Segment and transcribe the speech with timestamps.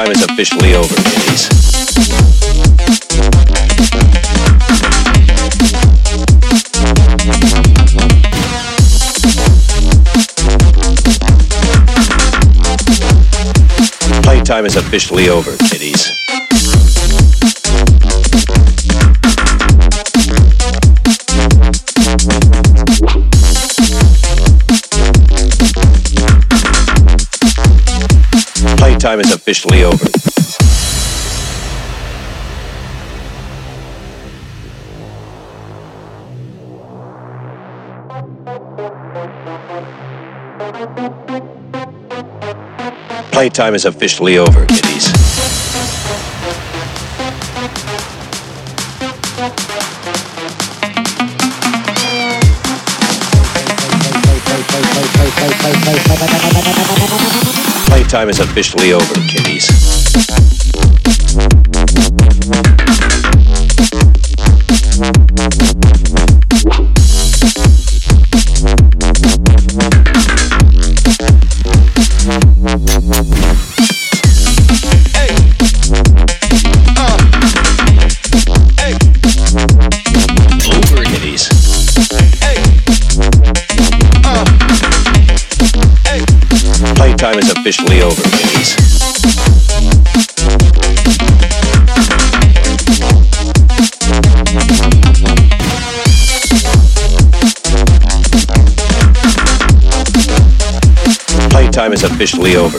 [0.00, 1.48] Playtime is officially over, kiddies.
[14.22, 16.19] Playtime is officially over, kiddies.
[29.00, 30.04] Playtime is officially over.
[43.32, 45.10] Playtime is officially over, kiddies.
[58.10, 60.59] Playtime is officially over, kiddies.
[87.30, 88.74] Playtime is officially over, kiddies.
[101.50, 102.78] Playtime is officially over.